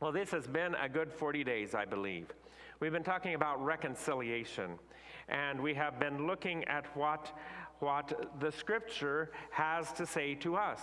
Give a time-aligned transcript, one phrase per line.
[0.00, 2.32] Well, this has been a good 40 days, I believe.
[2.80, 4.78] We've been talking about reconciliation,
[5.28, 7.36] and we have been looking at what,
[7.80, 10.80] what the scripture has to say to us.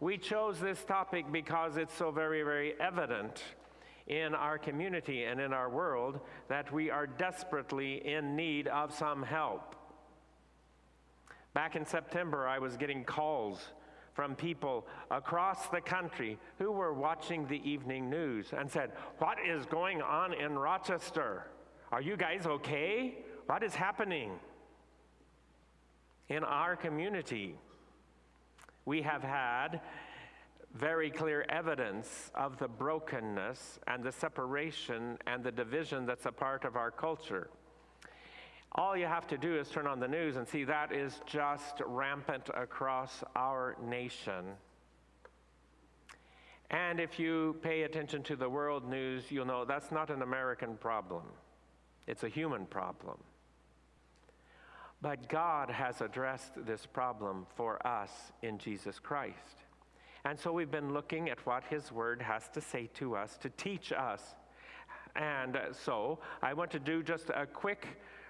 [0.00, 3.42] We chose this topic because it's so very, very evident
[4.06, 9.22] in our community and in our world that we are desperately in need of some
[9.22, 9.76] help.
[11.54, 13.60] Back in September, I was getting calls
[14.14, 19.66] from people across the country who were watching the evening news and said, What is
[19.66, 21.46] going on in Rochester?
[21.90, 23.18] Are you guys okay?
[23.46, 24.32] What is happening?
[26.28, 27.56] In our community,
[28.84, 29.80] we have had
[30.74, 36.64] very clear evidence of the brokenness and the separation and the division that's a part
[36.64, 37.50] of our culture.
[38.74, 41.82] All you have to do is turn on the news and see that is just
[41.84, 44.44] rampant across our nation.
[46.70, 50.76] And if you pay attention to the world news, you'll know that's not an American
[50.78, 51.24] problem,
[52.06, 53.18] it's a human problem.
[55.02, 59.64] But God has addressed this problem for us in Jesus Christ.
[60.24, 63.50] And so we've been looking at what His Word has to say to us to
[63.50, 64.22] teach us.
[65.16, 67.86] And so I want to do just a quick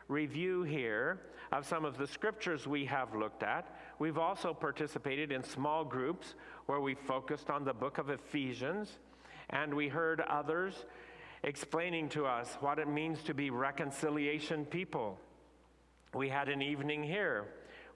[0.09, 1.21] review here
[1.53, 3.77] of some of the scriptures we have looked at.
[3.99, 6.35] We've also participated in small groups
[6.67, 8.99] where we focused on the book of Ephesians,
[9.51, 10.87] and we heard others
[11.45, 15.19] explaining to us what it means to be reconciliation people.
[16.15, 17.47] We had an evening here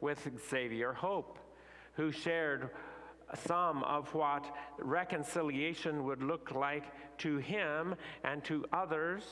[0.00, 1.38] with Xavier Hope,
[1.94, 2.70] who shared
[3.46, 4.44] some of what
[4.78, 6.84] reconciliation would look like
[7.18, 9.24] to him and to others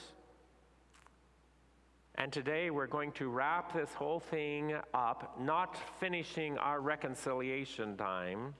[2.16, 8.54] and today we're going to wrap this whole thing up, not finishing our reconciliation time,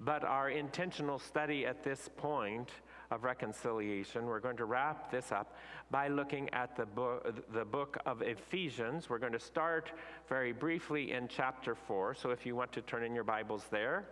[0.00, 2.70] but our intentional study at this point
[3.10, 4.26] of reconciliation.
[4.26, 5.56] We're going to wrap this up
[5.90, 9.08] by looking at the book, the book of Ephesians.
[9.08, 9.92] We're going to start
[10.28, 12.14] very briefly in chapter 4.
[12.14, 14.04] So if you want to turn in your Bibles there,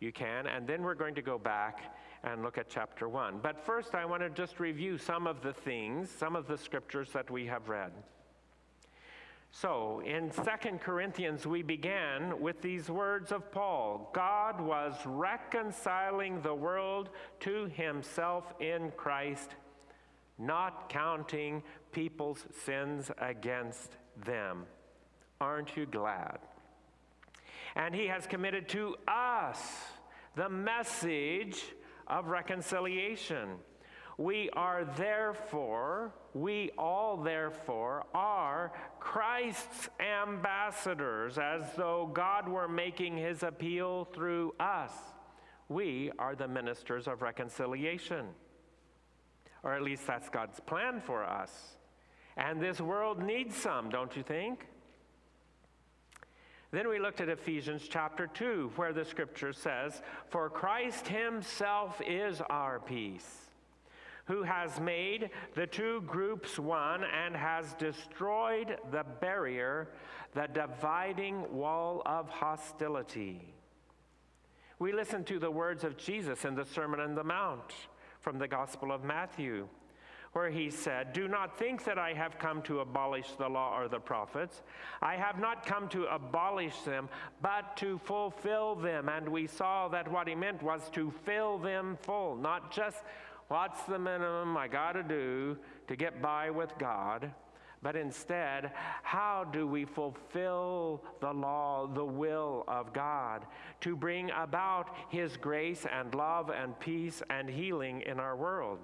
[0.00, 0.46] you can.
[0.46, 1.94] And then we're going to go back
[2.26, 3.38] and look at chapter 1.
[3.40, 7.10] But first, I want to just review some of the things, some of the scriptures
[7.12, 7.92] that we have read.
[9.52, 16.54] So, in Second Corinthians, we began with these words of Paul God was reconciling the
[16.54, 17.10] world
[17.40, 19.54] to himself in Christ,
[20.36, 23.92] not counting people's sins against
[24.24, 24.64] them.
[25.40, 26.38] Aren't you glad?
[27.76, 29.60] And he has committed to us
[30.34, 31.62] the message
[32.06, 33.56] of reconciliation.
[34.18, 43.42] We are therefore, we all therefore are Christ's ambassadors, as though God were making his
[43.42, 44.92] appeal through us.
[45.68, 48.26] We are the ministers of reconciliation.
[49.62, 51.76] Or at least that's God's plan for us.
[52.36, 54.66] And this world needs some, don't you think?
[56.76, 62.42] Then we looked at Ephesians chapter 2, where the scripture says, For Christ himself is
[62.50, 63.46] our peace,
[64.26, 69.88] who has made the two groups one and has destroyed the barrier,
[70.34, 73.54] the dividing wall of hostility.
[74.78, 77.72] We listened to the words of Jesus in the Sermon on the Mount
[78.20, 79.66] from the Gospel of Matthew
[80.36, 83.88] where he said, Do not think that I have come to abolish the law or
[83.88, 84.60] the prophets.
[85.00, 87.08] I have not come to abolish them,
[87.40, 89.08] but to fulfill them.
[89.08, 92.98] And we saw that what he meant was to fill them full, not just
[93.48, 95.56] what's the minimum I got to do
[95.88, 97.32] to get by with God.
[97.82, 98.72] But instead,
[99.02, 103.46] how do we fulfill the law, the will of God,
[103.80, 108.80] to bring about His grace and love and peace and healing in our world?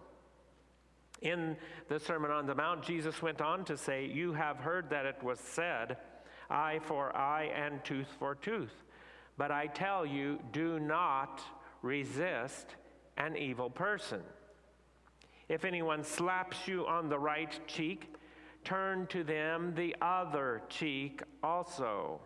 [1.22, 1.56] In
[1.88, 5.22] the Sermon on the Mount, Jesus went on to say, You have heard that it
[5.22, 5.96] was said,
[6.50, 8.82] eye for eye and tooth for tooth.
[9.38, 11.40] But I tell you, do not
[11.80, 12.66] resist
[13.16, 14.20] an evil person.
[15.48, 18.14] If anyone slaps you on the right cheek,
[18.64, 22.20] turn to them the other cheek also.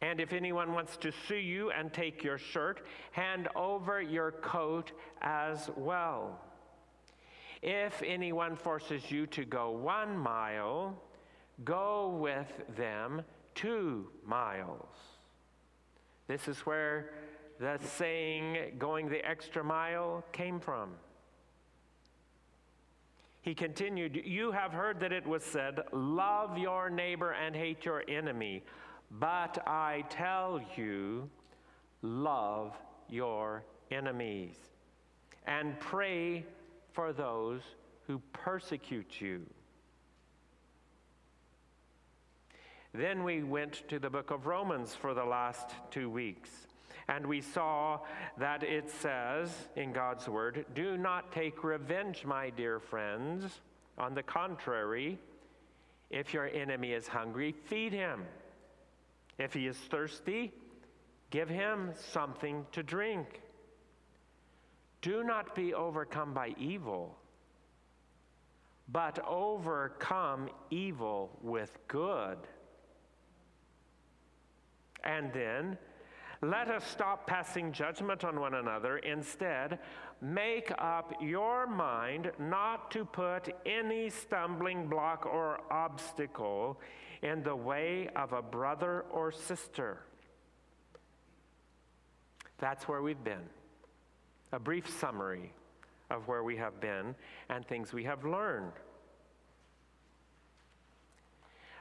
[0.00, 4.92] And if anyone wants to sue you and take your shirt, hand over your coat
[5.22, 6.40] as well.
[7.62, 11.02] If anyone forces you to go one mile,
[11.64, 13.22] go with them
[13.54, 14.96] two miles.
[16.28, 17.12] This is where
[17.58, 20.90] the saying, going the extra mile, came from.
[23.42, 28.02] He continued, You have heard that it was said, Love your neighbor and hate your
[28.08, 28.64] enemy.
[29.10, 31.30] But I tell you,
[32.02, 32.76] love
[33.08, 34.56] your enemies
[35.46, 36.44] and pray
[36.96, 37.60] for those
[38.06, 39.42] who persecute you.
[42.94, 46.48] Then we went to the book of Romans for the last two weeks.
[47.08, 48.00] And we saw
[48.38, 53.60] that it says in God's word, Do not take revenge, my dear friends.
[53.98, 55.18] On the contrary,
[56.08, 58.22] if your enemy is hungry, feed him.
[59.38, 60.50] If he is thirsty,
[61.30, 63.42] give him something to drink.
[65.06, 67.16] Do not be overcome by evil,
[68.88, 72.38] but overcome evil with good.
[75.04, 75.78] And then,
[76.42, 78.98] let us stop passing judgment on one another.
[78.98, 79.78] Instead,
[80.20, 86.80] make up your mind not to put any stumbling block or obstacle
[87.22, 90.00] in the way of a brother or sister.
[92.58, 93.48] That's where we've been.
[94.52, 95.52] A brief summary
[96.10, 97.14] of where we have been
[97.48, 98.72] and things we have learned.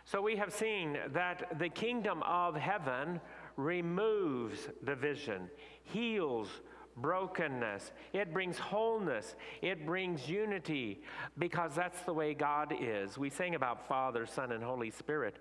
[0.04, 3.20] So we have seen that the kingdom of heaven
[3.58, 5.50] removes division,
[5.84, 6.50] heals
[6.98, 11.02] brokenness, it brings wholeness, it brings unity,
[11.38, 13.18] because that's the way God is.
[13.18, 15.38] We sing about Father, Son, and Holy Spirit,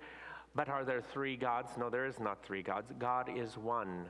[0.54, 1.72] but are there three gods?
[1.78, 2.90] No, there is not three gods.
[2.98, 4.06] God is one.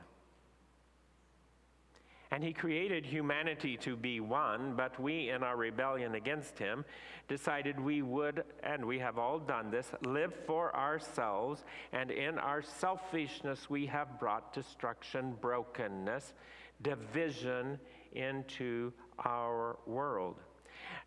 [2.31, 6.83] And he created humanity to be one, but we, in our rebellion against him,
[7.27, 11.63] decided we would, and we have all done this, live for ourselves,
[11.93, 16.33] and in our selfishness we have brought destruction, brokenness,
[16.81, 17.79] division
[18.13, 18.91] into
[19.23, 20.39] our world.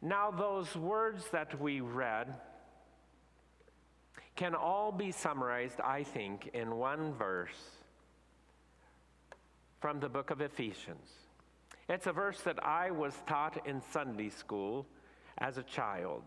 [0.01, 2.35] Now, those words that we read
[4.37, 7.78] can all be summarized, I think, in one verse
[9.81, 11.11] from the book of Ephesians.
[11.89, 14.87] It's a verse that I was taught in Sunday school
[15.39, 16.25] as a child.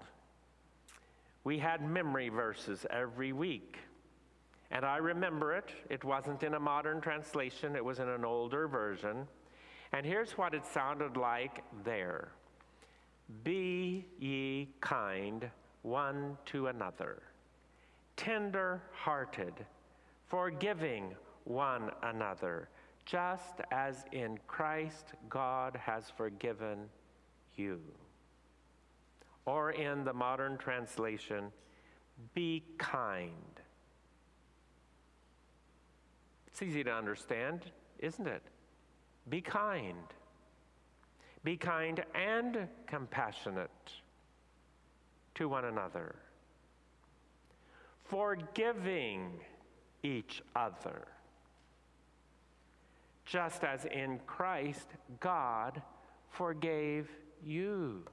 [1.44, 3.78] We had memory verses every week.
[4.72, 5.70] And I remember it.
[5.90, 9.28] It wasn't in a modern translation, it was in an older version.
[9.92, 12.30] And here's what it sounded like there
[13.44, 15.50] Be ye kind
[15.82, 17.22] one to another,
[18.16, 19.54] tender hearted,
[20.28, 22.70] forgiving one another
[23.12, 26.86] just as in Christ God has forgiven
[27.58, 27.82] you.
[29.46, 31.52] Or in the modern translation,
[32.34, 33.34] be kind.
[36.48, 37.66] It's easy to understand,
[38.00, 38.44] isn't it?
[39.28, 40.08] Be kind.
[41.44, 43.92] Be kind and compassionate
[45.36, 46.16] to one another,
[48.06, 49.32] forgiving
[50.02, 51.08] each other
[53.26, 54.88] just as in Christ
[55.20, 55.82] God
[56.30, 57.10] forgave
[57.44, 58.06] you.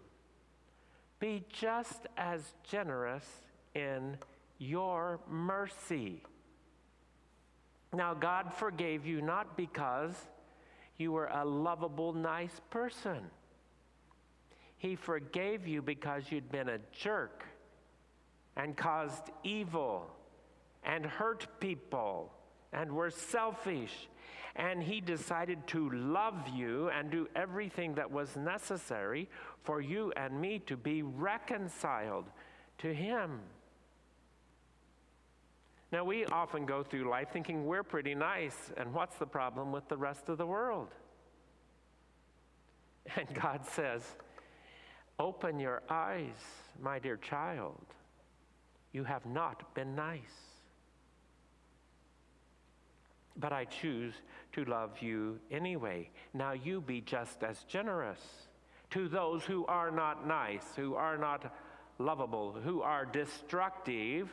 [1.20, 3.26] Be just as generous
[3.74, 4.16] in
[4.58, 6.22] your mercy.
[7.92, 10.14] Now, God forgave you not because
[10.98, 13.30] you were a lovable, nice person.
[14.76, 17.44] He forgave you because you'd been a jerk
[18.56, 20.10] and caused evil
[20.84, 22.32] and hurt people
[22.72, 24.08] and were selfish
[24.56, 29.28] and he decided to love you and do everything that was necessary
[29.62, 32.24] for you and me to be reconciled
[32.78, 33.40] to him.
[35.90, 39.88] Now, we often go through life thinking we're pretty nice, and what's the problem with
[39.88, 40.88] the rest of the world?
[43.16, 44.02] And God says,
[45.18, 46.36] Open your eyes,
[46.78, 47.86] my dear child.
[48.92, 50.57] You have not been nice
[53.38, 54.14] but I choose
[54.52, 56.10] to love you anyway.
[56.34, 58.20] Now you be just as generous
[58.90, 61.54] to those who are not nice, who are not
[61.98, 64.28] lovable, who are destructive,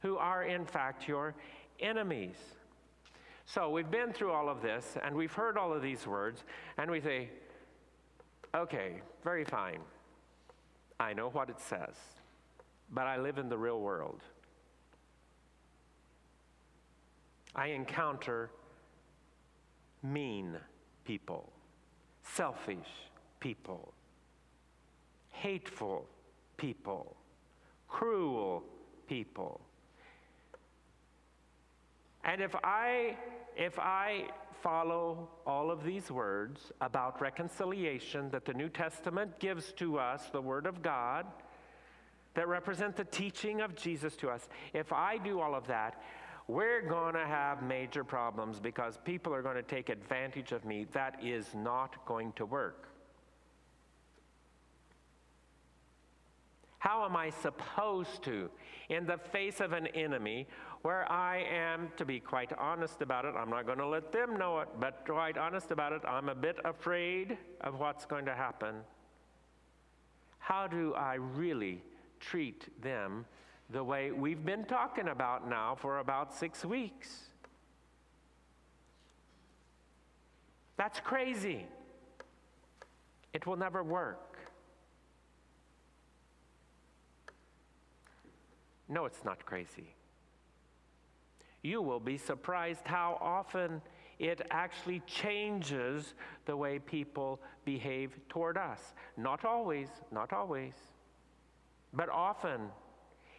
[0.00, 1.34] who are in fact your
[1.80, 2.36] enemies.
[3.46, 6.44] So we've been through all of this and we've heard all of these words,
[6.76, 7.30] and we say,
[8.54, 9.80] okay, very fine.
[11.00, 11.94] I know what it says,
[12.90, 14.20] but I live in the real world.
[17.54, 18.50] I encounter
[20.02, 20.56] mean
[21.04, 21.50] people,
[22.22, 22.88] selfish
[23.40, 23.92] people,
[25.30, 26.06] hateful
[26.56, 27.16] people,
[27.88, 28.62] cruel
[29.08, 29.60] people.
[32.24, 33.16] And if I
[33.56, 34.26] if I
[34.62, 40.40] follow all of these words about reconciliation that the New Testament gives to us, the
[40.40, 41.26] word of God,
[42.34, 46.02] that represent the teaching of Jesus to us, if I do all of that,
[46.48, 50.86] we're going to have major problems because people are going to take advantage of me.
[50.92, 52.88] That is not going to work.
[56.78, 58.48] How am I supposed to,
[58.88, 60.46] in the face of an enemy
[60.82, 64.38] where I am, to be quite honest about it, I'm not going to let them
[64.38, 68.34] know it, but quite honest about it, I'm a bit afraid of what's going to
[68.34, 68.76] happen.
[70.38, 71.82] How do I really
[72.20, 73.26] treat them
[73.70, 77.08] the way we've been talking about now for about six weeks?
[80.76, 81.66] That's crazy.
[83.32, 84.38] It will never work.
[88.88, 89.94] No, it's not crazy.
[91.62, 93.82] You will be surprised how often
[94.18, 96.14] it actually changes
[96.46, 98.94] the way people behave toward us.
[99.16, 100.74] Not always, not always,
[101.92, 102.60] but often,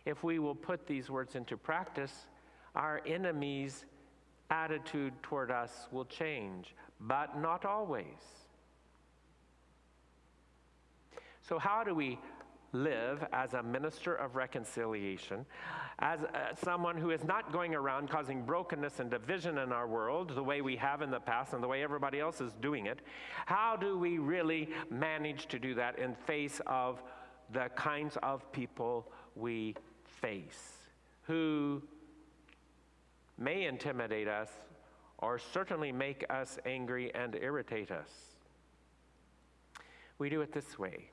[0.09, 2.25] if we will put these words into practice,
[2.75, 3.85] our enemy's
[4.49, 8.05] attitude toward us will change, but not always.
[11.47, 12.19] So, how do we
[12.71, 15.45] live as a minister of reconciliation,
[15.99, 20.35] as uh, someone who is not going around causing brokenness and division in our world
[20.35, 22.99] the way we have in the past and the way everybody else is doing it,
[23.45, 27.01] how do we really manage to do that in face of
[27.51, 29.75] the kinds of people we
[30.21, 30.73] face
[31.23, 31.81] who
[33.37, 34.49] may intimidate us
[35.19, 38.09] or certainly make us angry and irritate us?
[40.17, 41.09] We do it this way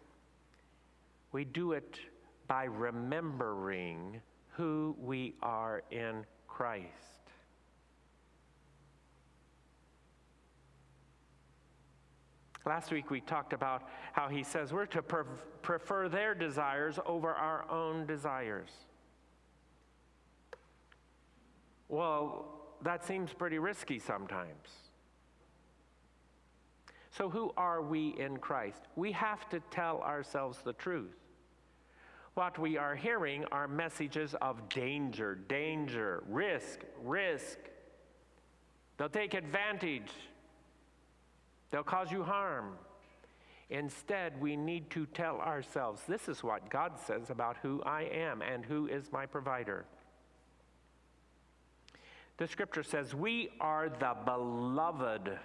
[1.32, 1.98] we do it
[2.48, 4.22] by remembering
[4.52, 6.86] who we are in Christ.
[12.64, 13.82] Last week we talked about
[14.12, 15.24] how he says we're to pre-
[15.60, 18.70] prefer their desires over our own desires.
[21.88, 22.46] Well,
[22.82, 24.68] that seems pretty risky sometimes.
[27.10, 28.82] So, who are we in Christ?
[28.94, 31.16] We have to tell ourselves the truth.
[32.34, 37.58] What we are hearing are messages of danger, danger, risk, risk.
[38.98, 40.10] They'll take advantage,
[41.70, 42.74] they'll cause you harm.
[43.70, 48.42] Instead, we need to tell ourselves this is what God says about who I am
[48.42, 49.86] and who is my provider.
[52.38, 55.38] The scripture says, We are the beloved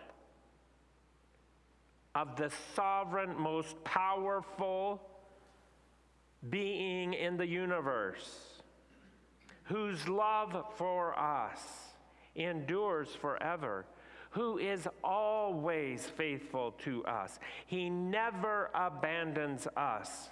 [2.14, 5.02] of the sovereign, most powerful,
[6.50, 8.62] being in the universe,
[9.66, 11.60] whose love for us
[12.36, 13.86] endures forever,
[14.32, 17.40] who is always faithful to us.
[17.68, 20.30] He never abandons us,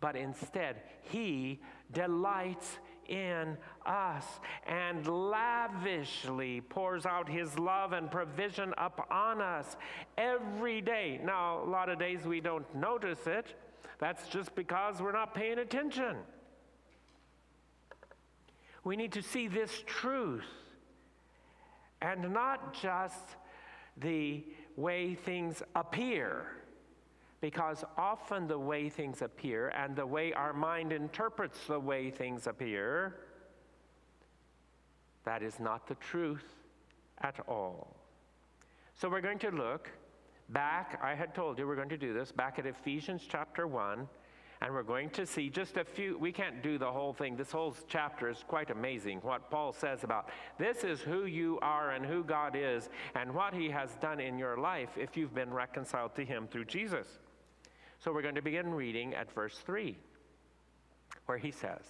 [0.00, 1.60] but instead, He
[1.92, 4.24] delights in us
[4.66, 9.76] and lavishly pours out his love and provision upon us
[10.18, 11.20] every day.
[11.22, 13.54] Now, a lot of days we don't notice it,
[13.98, 16.16] that's just because we're not paying attention.
[18.84, 20.44] We need to see this truth
[22.00, 23.36] and not just
[23.96, 24.44] the
[24.76, 26.55] way things appear.
[27.40, 32.46] Because often the way things appear and the way our mind interprets the way things
[32.46, 33.16] appear,
[35.24, 36.44] that is not the truth
[37.20, 37.96] at all.
[38.94, 39.90] So we're going to look
[40.48, 44.08] back, I had told you we're going to do this, back at Ephesians chapter 1,
[44.62, 47.36] and we're going to see just a few, we can't do the whole thing.
[47.36, 51.90] This whole chapter is quite amazing what Paul says about this is who you are
[51.90, 55.52] and who God is and what he has done in your life if you've been
[55.52, 57.06] reconciled to him through Jesus.
[57.98, 59.96] So we're going to begin reading at verse 3,
[61.26, 61.82] where he says,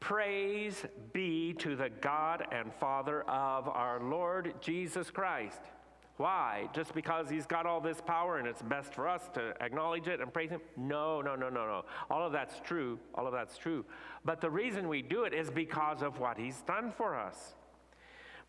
[0.00, 5.60] Praise be to the God and Father of our Lord Jesus Christ
[6.16, 6.68] why?
[6.72, 10.20] Just because he's got all this power and it's best for us to acknowledge it
[10.20, 10.60] and praise him?
[10.76, 11.84] No, no, no, no, no.
[12.10, 12.98] All of that's true.
[13.14, 13.84] All of that's true.
[14.24, 17.54] But the reason we do it is because of what he's done for us.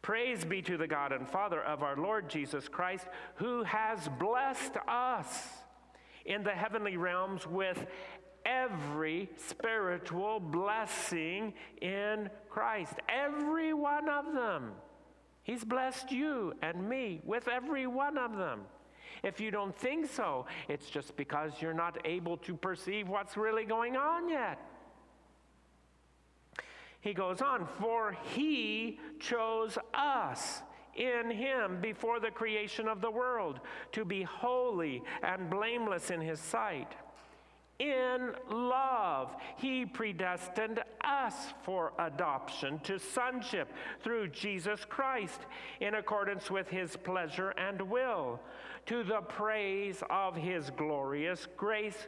[0.01, 4.77] Praise be to the God and Father of our Lord Jesus Christ, who has blessed
[4.87, 5.49] us
[6.27, 7.85] in the heavenly realms with
[8.45, 12.93] every spiritual blessing in Christ.
[13.09, 14.71] Every one of them.
[15.43, 18.61] He's blessed you and me with every one of them.
[19.23, 23.65] If you don't think so, it's just because you're not able to perceive what's really
[23.65, 24.59] going on yet.
[27.01, 30.61] He goes on, for he chose us
[30.97, 33.59] in him before the creation of the world
[33.91, 36.93] to be holy and blameless in his sight.
[37.79, 45.41] In love, he predestined us for adoption to sonship through Jesus Christ
[45.79, 48.39] in accordance with his pleasure and will,
[48.87, 52.07] to the praise of his glorious grace,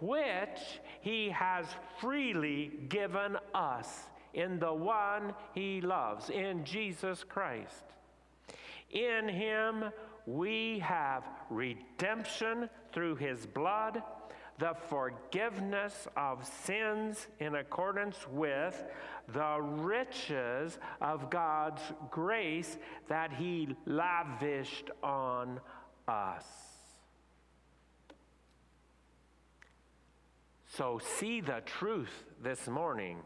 [0.00, 1.66] which he has
[2.00, 7.84] freely given us in the one he loves, in Jesus Christ.
[8.94, 9.84] In him
[10.26, 14.02] we have redemption through his blood,
[14.58, 18.84] the forgiveness of sins in accordance with
[19.32, 25.60] the riches of God's grace that he lavished on
[26.06, 26.44] us.
[30.68, 33.18] So, see the truth this morning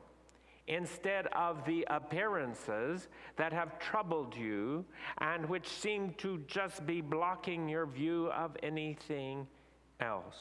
[0.69, 4.85] instead of the appearances that have troubled you
[5.19, 9.47] and which seem to just be blocking your view of anything
[10.01, 10.37] else.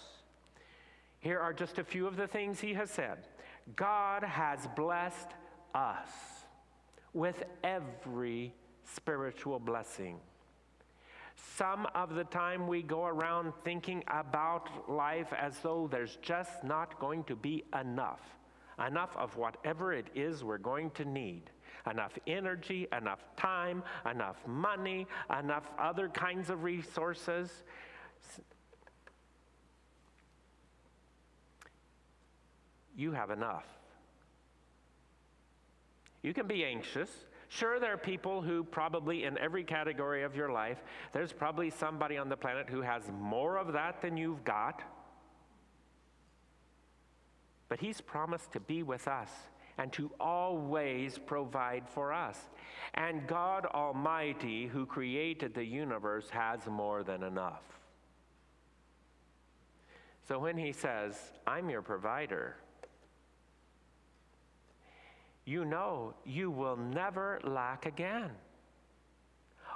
[1.20, 3.20] Here are just a few of the things he has said
[3.76, 5.30] God has blessed
[5.74, 6.10] us
[7.14, 8.54] with every
[8.84, 10.20] spiritual blessing.
[11.56, 17.00] Some of the time we go around thinking about life as though there's just not
[17.00, 18.37] going to be enough
[18.86, 21.50] enough of whatever it is we're going to need
[21.90, 25.08] enough energy, enough time, enough money,
[25.40, 27.64] enough other kinds of resources.
[32.96, 33.66] You have enough.
[36.24, 37.10] You can be anxious.
[37.50, 40.80] Sure, there are people who probably, in every category of your life,
[41.14, 44.84] there's probably somebody on the planet who has more of that than you've got.
[47.70, 49.30] But He's promised to be with us
[49.78, 52.38] and to always provide for us.
[52.94, 57.62] And God Almighty, who created the universe, has more than enough.
[60.28, 62.56] So when He says, I'm your provider,
[65.46, 68.32] you know you will never lack again.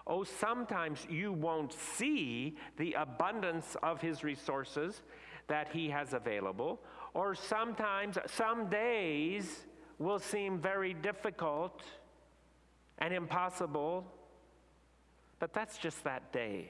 [0.07, 5.03] Oh, sometimes you won't see the abundance of His resources
[5.48, 6.81] that He has available
[7.13, 9.65] or sometimes some days
[10.00, 11.82] will seem very difficult
[13.00, 14.06] and impossible,
[15.39, 16.69] but that's just that day.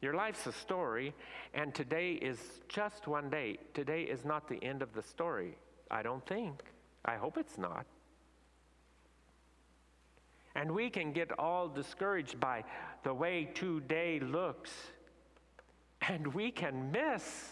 [0.00, 1.12] Your life's a story,
[1.52, 3.58] and today is just one day.
[3.74, 5.58] Today is not the end of the story,
[5.90, 6.62] I don't think.
[7.04, 7.84] I hope it's not.
[10.54, 12.64] And we can get all discouraged by
[13.02, 14.70] the way today looks
[16.08, 17.48] and we can miss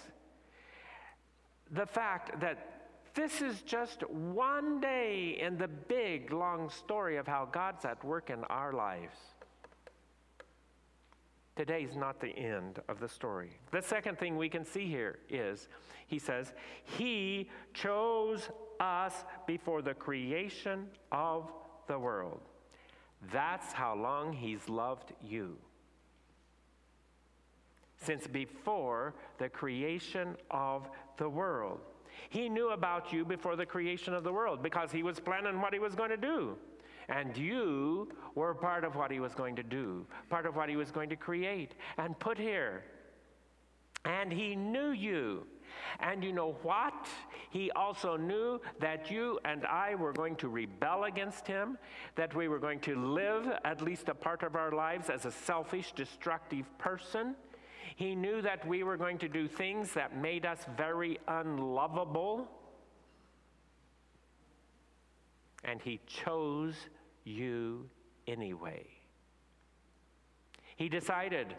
[1.71, 2.79] the fact that
[3.15, 8.31] this is just one day in the big, long story of how God's at work
[8.31, 9.19] in our lives.
[11.57, 13.51] Today's not the end of the story.
[13.73, 15.69] The second thing we can see here is
[16.07, 16.53] he says,
[16.85, 21.51] He chose us before the creation of
[21.89, 22.41] the world.
[23.33, 25.57] That's how long He's loved you
[28.01, 31.81] since before the creation of the world.
[32.31, 35.73] He knew about you before the creation of the world because he was planning what
[35.73, 36.57] he was going to do.
[37.09, 40.77] And you were part of what he was going to do, part of what he
[40.77, 42.85] was going to create and put here.
[44.05, 45.47] And he knew you.
[46.01, 47.07] And you know what?
[47.51, 51.79] He also knew that you and I were going to rebel against him,
[52.15, 55.31] that we were going to live at least a part of our lives as a
[55.31, 57.35] selfish, destructive person
[57.99, 62.47] he knew that we were going to do things that made us very unlovable.
[65.65, 66.77] And He chose
[67.25, 67.91] you
[68.29, 68.87] anyway.
[70.77, 71.57] He decided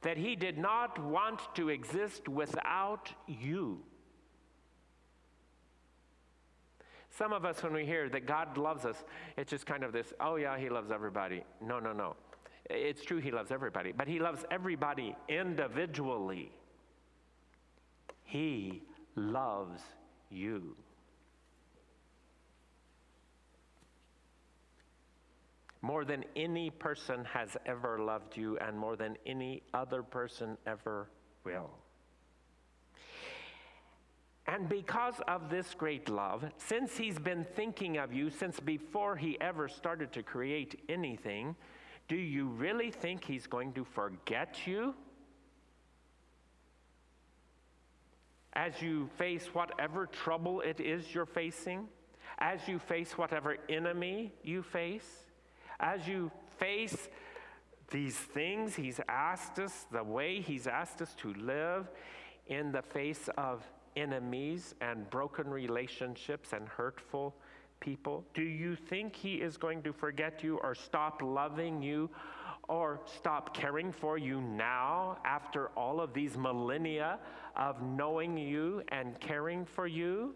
[0.00, 3.80] that He did not want to exist without you.
[7.10, 9.04] Some of us, when we hear that God loves us,
[9.36, 11.44] it's just kind of this, oh yeah, He loves everybody.
[11.60, 12.16] No, no, no.
[12.70, 16.52] It's true, He loves everybody, but He loves everybody individually.
[18.24, 18.82] He
[19.16, 19.82] loves
[20.30, 20.76] you.
[25.82, 31.08] More than any person has ever loved you, and more than any other person ever
[31.44, 31.70] will.
[34.46, 39.40] And because of this great love, since he's been thinking of you since before he
[39.40, 41.54] ever started to create anything,
[42.10, 44.96] do you really think he's going to forget you?
[48.52, 51.86] As you face whatever trouble it is you're facing,
[52.40, 55.06] as you face whatever enemy you face,
[55.78, 57.08] as you face
[57.92, 61.88] these things he's asked us, the way he's asked us to live
[62.48, 63.62] in the face of
[63.94, 67.36] enemies and broken relationships and hurtful
[67.80, 68.24] people?
[68.34, 72.10] Do you think he is going to forget you or stop loving you
[72.68, 77.18] or stop caring for you now after all of these millennia
[77.56, 80.34] of knowing you and caring for you?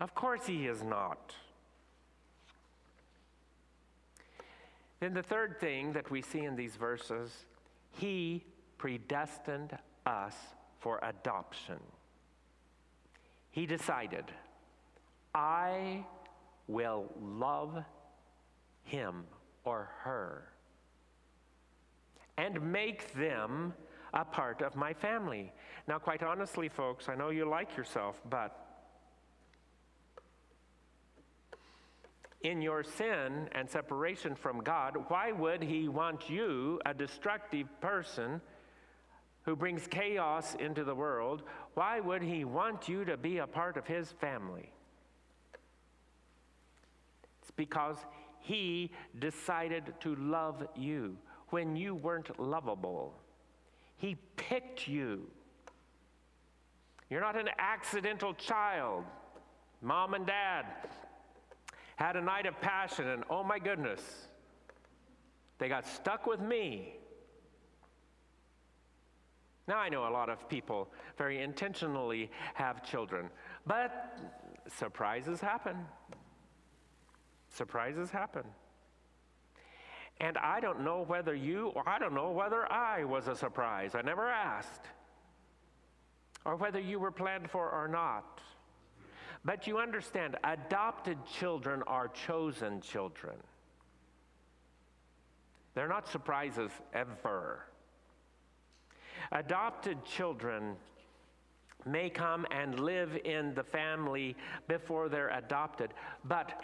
[0.00, 1.34] Of course, He is not.
[4.98, 7.30] Then, the third thing that we see in these verses,
[7.92, 8.44] He
[8.78, 10.34] predestined us
[10.78, 11.80] for adoption.
[13.50, 14.24] He decided,
[15.34, 16.04] I
[16.66, 17.84] will love
[18.84, 19.24] him
[19.64, 20.50] or her
[22.36, 23.74] and make them
[24.14, 25.52] a part of my family.
[25.86, 28.66] Now, quite honestly, folks, I know you like yourself, but
[32.42, 38.40] in your sin and separation from God, why would He want you, a destructive person
[39.42, 41.42] who brings chaos into the world,
[41.80, 44.70] why would He want you to be a part of His family?
[47.40, 47.96] It's because
[48.40, 51.16] He decided to love you
[51.48, 53.14] when you weren't lovable.
[53.96, 55.22] He picked you.
[57.08, 59.04] You're not an accidental child.
[59.80, 60.66] Mom and dad
[61.96, 64.02] had a night of passion, and oh my goodness,
[65.58, 66.99] they got stuck with me.
[69.70, 73.30] Now, I know a lot of people very intentionally have children,
[73.68, 74.18] but
[74.66, 75.76] surprises happen.
[77.50, 78.42] Surprises happen.
[80.18, 83.94] And I don't know whether you, or I don't know whether I was a surprise.
[83.94, 84.86] I never asked.
[86.44, 88.40] Or whether you were planned for or not.
[89.44, 93.36] But you understand, adopted children are chosen children.
[95.74, 97.69] They're not surprises ever.
[99.32, 100.76] Adopted children
[101.86, 104.36] may come and live in the family
[104.68, 106.62] before they're adopted, but,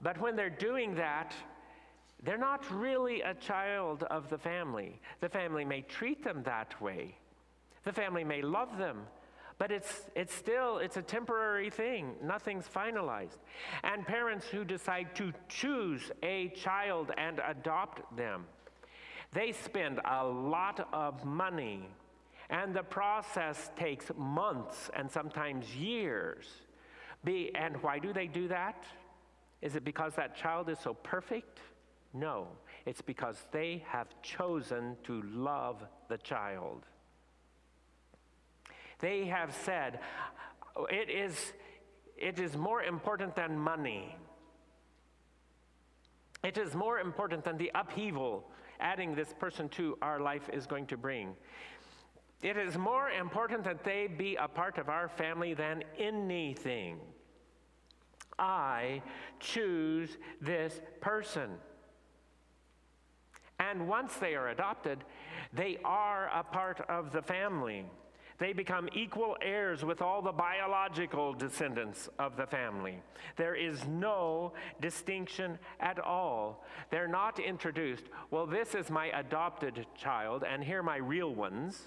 [0.00, 1.34] but when they're doing that,
[2.22, 5.00] they're not really a child of the family.
[5.20, 7.16] The family may treat them that way.
[7.84, 9.02] The family may love them,
[9.58, 13.38] but it's, it's still it's a temporary thing nothing's finalized
[13.82, 18.46] and parents who decide to choose a child and adopt them
[19.34, 21.86] they spend a lot of money
[22.48, 26.46] and the process takes months and sometimes years.
[27.24, 28.84] Be, and why do they do that?
[29.60, 31.60] Is it because that child is so perfect?
[32.14, 32.48] No
[32.86, 36.84] it's because they have chosen to love the child.
[38.98, 40.00] They have said
[40.90, 41.52] it is,
[42.16, 44.16] it is more important than money.
[46.42, 48.50] It is more important than the upheaval
[48.84, 51.34] adding this person to our life is going to bring.
[52.42, 56.98] It is more important that they be a part of our family than anything.
[58.38, 59.02] I
[59.40, 61.50] choose this person.
[63.58, 65.04] And once they are adopted,
[65.54, 67.86] they are a part of the family.
[68.38, 73.00] They become equal heirs with all the biological descendants of the family.
[73.36, 76.64] There is no distinction at all.
[76.90, 81.80] They're not introduced, well, this is my adopted child, and here are my real ones.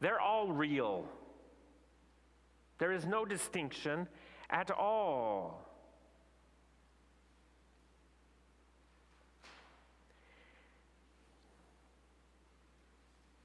[0.00, 1.06] They're all real.
[2.78, 4.08] There is no distinction
[4.50, 5.65] at all.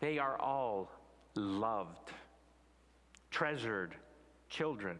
[0.01, 0.91] They are all
[1.35, 2.11] loved,
[3.29, 3.95] treasured
[4.49, 4.97] children,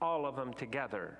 [0.00, 1.18] all of them together.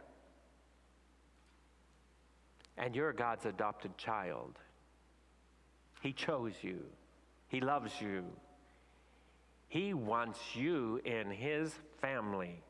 [2.77, 4.59] And you're God's adopted child.
[6.03, 6.83] He chose you,
[7.49, 8.25] He loves you.
[9.69, 12.63] He wants you in His family.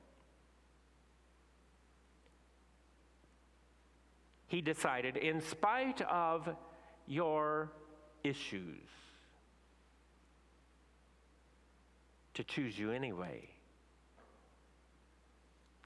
[4.46, 6.48] He decided, in spite of
[7.06, 7.72] your
[8.22, 8.88] issues,
[12.36, 13.48] to choose you anyway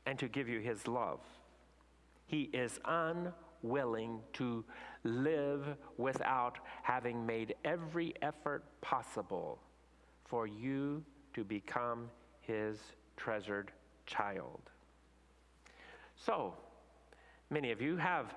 [0.04, 1.20] and to give you his love.
[2.26, 4.64] He is unwilling to
[5.04, 5.64] live
[5.96, 9.60] without having made every effort possible
[10.24, 12.10] for you to become
[12.40, 12.78] his
[13.16, 13.70] treasured
[14.06, 14.60] child.
[16.16, 16.54] So,
[17.48, 18.34] many of you have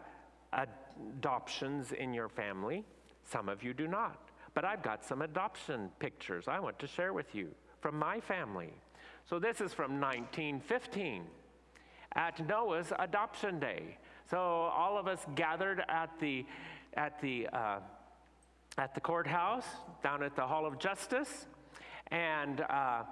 [0.54, 2.86] adoptions in your family,
[3.24, 4.30] some of you do not.
[4.54, 8.72] But I've got some adoption pictures I want to share with you from my family.
[9.30, 11.26] So this is from 1915
[12.16, 13.98] at Noah's adoption day.
[14.32, 16.46] So all of us gathered at the
[16.94, 17.80] at the uh,
[18.78, 19.66] at the courthouse
[20.02, 21.48] down at the Hall of Justice,
[22.08, 23.04] and uh,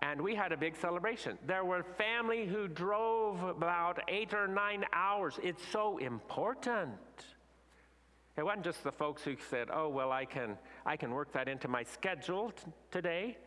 [0.00, 1.38] and we had a big celebration.
[1.46, 5.40] There were family who drove about eight or nine hours.
[5.42, 6.92] It's so important.
[8.36, 11.48] It wasn't just the folks who said, "Oh, well, I can I can work that
[11.48, 13.38] into my schedule t- today."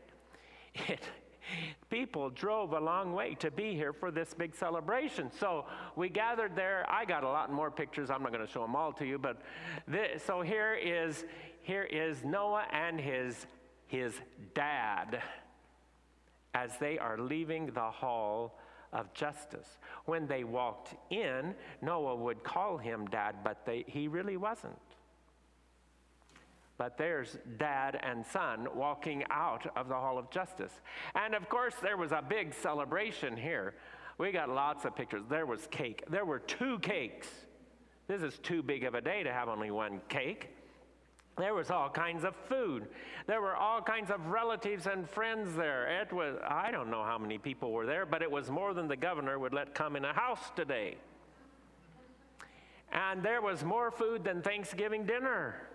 [0.76, 1.00] It,
[1.90, 5.32] people drove a long way to be here for this big celebration.
[5.40, 6.86] So we gathered there.
[6.90, 8.10] I got a lot more pictures.
[8.10, 9.42] I'm not going to show them all to you, but
[9.88, 11.26] this, so here is
[11.62, 13.46] here is Noah and his
[13.88, 14.14] his
[14.54, 15.22] dad
[16.54, 18.60] as they are leaving the hall
[18.92, 19.78] of justice.
[20.06, 24.78] When they walked in, Noah would call him dad, but they, he really wasn't.
[26.84, 30.74] But there's dad and son walking out of the hall of justice.
[31.16, 33.76] And of course, there was a big celebration here.
[34.18, 35.22] We got lots of pictures.
[35.30, 36.04] There was cake.
[36.10, 37.30] There were two cakes.
[38.10, 40.50] This is too big of a day to have only one cake.
[41.38, 42.88] There was all kinds of food.
[43.28, 46.02] There were all kinds of relatives and friends there.
[46.02, 48.90] It was, I don't know how many people were there, but it was more than
[48.90, 50.98] the governor would let come in a house today.
[52.92, 55.70] And there was more food than Thanksgiving dinner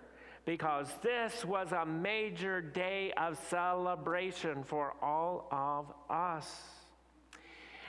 [0.49, 6.63] because this was a major day of celebration for all of us.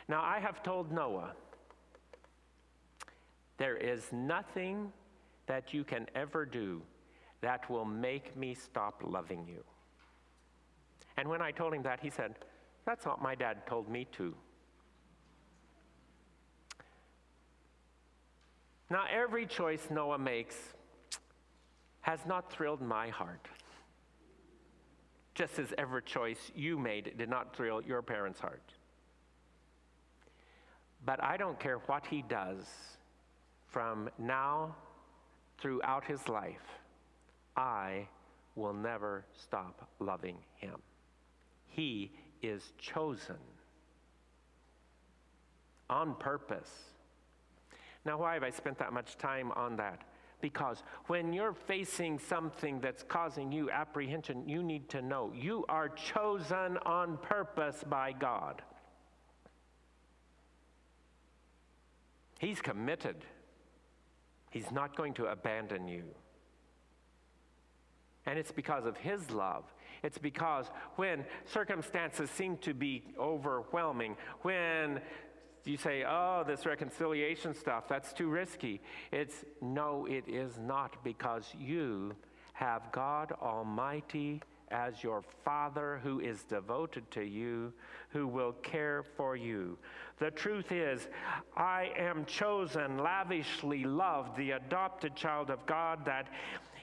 [0.08, 1.32] Now, I have told Noah,
[3.56, 4.92] there is nothing
[5.46, 6.82] that you can ever do
[7.40, 9.64] that will make me stop loving you.
[11.16, 12.34] And when I told him that, he said,
[12.84, 14.34] That's what my dad told me too.
[18.90, 20.56] Now, every choice Noah makes
[22.00, 23.48] has not thrilled my heart.
[25.34, 28.74] Just as every choice you made did not thrill your parents' heart.
[31.04, 32.66] But I don't care what he does
[33.68, 34.74] from now
[35.58, 36.80] throughout his life
[37.56, 38.08] I
[38.54, 40.76] will never stop loving him.
[41.66, 43.36] He is chosen
[45.88, 46.70] on purpose.
[48.04, 50.02] Now, why have I spent that much time on that?
[50.40, 55.88] Because when you're facing something that's causing you apprehension, you need to know you are
[55.88, 58.62] chosen on purpose by God.
[62.38, 63.16] He's committed,
[64.50, 66.04] He's not going to abandon you.
[68.26, 69.64] And it's because of His love.
[70.02, 75.00] It's because when circumstances seem to be overwhelming, when
[75.64, 78.80] you say, oh, this reconciliation stuff, that's too risky.
[79.12, 82.14] It's no, it is not, because you
[82.52, 87.72] have God Almighty as your Father who is devoted to you,
[88.10, 89.76] who will care for you.
[90.18, 91.08] The truth is,
[91.56, 96.28] I am chosen, lavishly loved, the adopted child of God that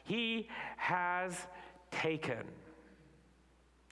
[0.04, 1.48] he has
[1.92, 2.44] taken.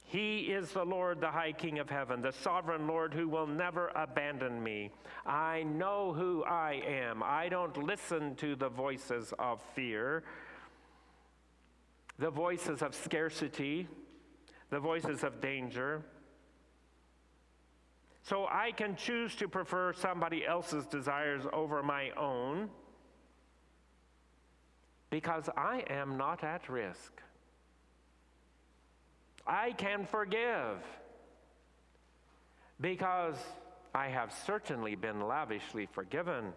[0.07, 3.91] He is the Lord, the high King of heaven, the sovereign Lord who will never
[3.95, 4.91] abandon me.
[5.25, 7.23] I know who I am.
[7.23, 10.23] I don't listen to the voices of fear,
[12.19, 13.87] the voices of scarcity,
[14.69, 16.03] the voices of danger.
[18.21, 22.69] So I can choose to prefer somebody else's desires over my own
[25.09, 27.21] because I am not at risk.
[29.47, 30.77] I can forgive
[32.81, 33.38] because
[33.93, 36.53] I have certainly been lavishly forgiven.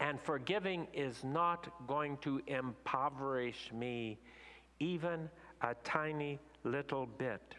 [0.00, 4.18] And forgiving is not going to impoverish me
[4.80, 7.54] even a tiny little bit.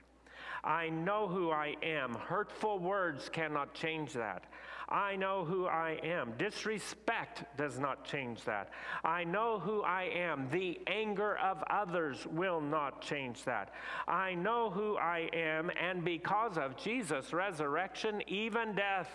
[0.64, 2.14] I know who I am.
[2.14, 4.46] Hurtful words cannot change that.
[4.88, 6.34] I know who I am.
[6.38, 8.70] Disrespect does not change that.
[9.04, 10.48] I know who I am.
[10.52, 13.74] The anger of others will not change that.
[14.08, 19.10] I know who I am, and because of Jesus' resurrection, even death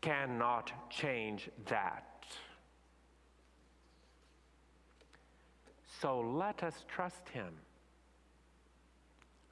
[0.00, 2.06] cannot change that.
[6.00, 7.52] So let us trust him.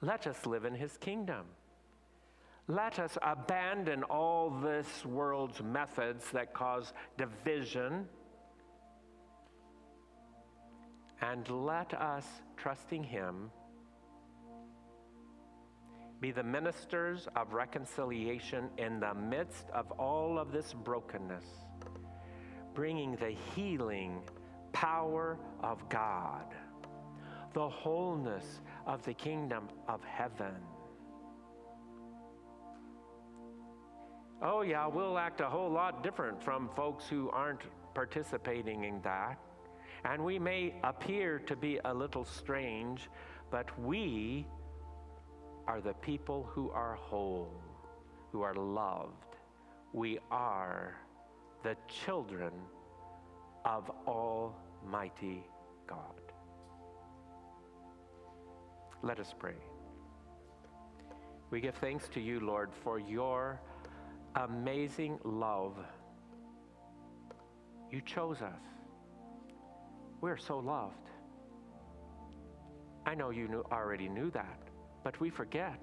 [0.01, 1.45] Let us live in his kingdom.
[2.67, 8.07] Let us abandon all this world's methods that cause division
[11.21, 12.25] and let us,
[12.57, 13.51] trusting Him,
[16.21, 21.45] be the ministers of reconciliation in the midst of all of this brokenness,
[22.73, 24.21] bringing the healing
[24.73, 26.45] power of God,
[27.53, 30.55] the wholeness of the kingdom of heaven.
[34.41, 37.61] Oh, yeah, we'll act a whole lot different from folks who aren't
[37.93, 39.37] participating in that.
[40.05, 43.09] And we may appear to be a little strange,
[43.51, 44.47] but we
[45.67, 47.53] are the people who are whole,
[48.31, 49.35] who are loved.
[49.91, 50.95] We are
[51.63, 52.53] the children
[53.65, 55.43] of Almighty
[55.85, 56.28] God.
[59.01, 59.55] Let us pray.
[61.51, 63.59] We give thanks to you, Lord, for your
[64.35, 65.77] amazing love.
[67.89, 68.61] You chose us.
[70.21, 70.95] We're so loved.
[73.05, 74.59] I know you knew, already knew that,
[75.03, 75.79] but we forget.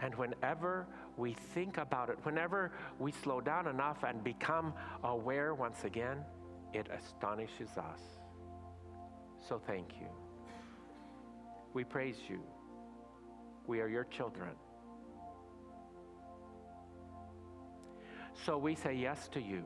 [0.00, 5.84] And whenever we think about it, whenever we slow down enough and become aware once
[5.84, 6.24] again,
[6.72, 8.00] it astonishes us.
[9.40, 10.23] So thank you.
[11.74, 12.40] We praise you.
[13.66, 14.52] We are your children.
[18.46, 19.64] So we say yes to you.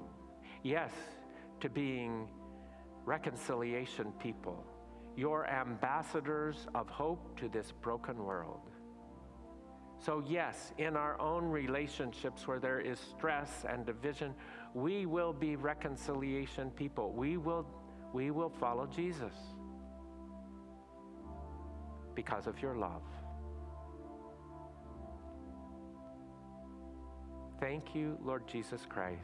[0.63, 0.93] Yes
[1.61, 2.29] to being
[3.05, 4.65] reconciliation people,
[5.17, 8.71] your ambassadors of hope to this broken world.
[10.01, 14.33] So, yes, in our own relationships where there is stress and division,
[14.73, 17.13] we will be reconciliation people.
[17.13, 17.67] We will,
[18.13, 19.35] we will follow Jesus
[22.19, 23.03] because of your love.
[27.61, 29.23] Thank you, Lord Jesus Christ.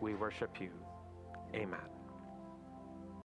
[0.00, 0.70] We worship you.
[1.54, 1.91] Amen.